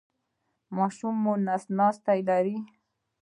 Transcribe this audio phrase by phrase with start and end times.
[0.75, 2.57] ماشوم مو نس ناستی لري؟